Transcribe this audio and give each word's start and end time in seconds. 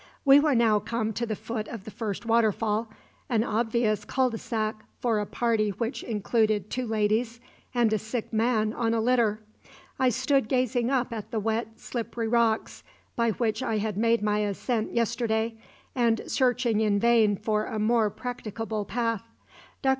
We 0.25 0.39
were 0.39 0.55
now 0.55 0.79
come 0.79 1.13
to 1.13 1.27
the 1.27 1.35
foot 1.35 1.67
of 1.67 1.83
the 1.83 1.91
first 1.91 2.25
waterfall, 2.25 2.89
an 3.29 3.43
obvious 3.43 4.03
cul 4.03 4.31
de 4.31 4.37
sac 4.39 4.83
for 4.99 5.19
a 5.19 5.27
party 5.27 5.69
which 5.69 6.01
included 6.01 6.71
two 6.71 6.87
ladies 6.87 7.39
and 7.75 7.93
a 7.93 7.99
sick 7.99 8.33
man 8.33 8.73
on 8.73 8.95
a 8.95 8.99
litter. 8.99 9.41
I 9.99 10.09
stood 10.09 10.47
gazing 10.47 10.89
up 10.89 11.13
at 11.13 11.29
the 11.29 11.39
wet, 11.39 11.79
slippery 11.79 12.27
rocks 12.27 12.81
by 13.15 13.33
which 13.33 13.61
I 13.61 13.77
had 13.77 13.95
made 13.95 14.23
my 14.23 14.39
ascent 14.39 14.91
yesterday, 14.95 15.53
and 15.93 16.21
searching 16.25 16.81
in 16.81 16.99
vain 16.99 17.35
for 17.37 17.65
a 17.65 17.77
more 17.77 18.09
practicable 18.09 18.85
path. 18.85 19.21
Dr. 19.83 19.89